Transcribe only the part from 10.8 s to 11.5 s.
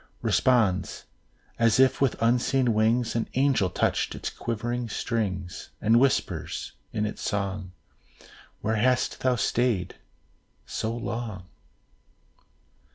long?"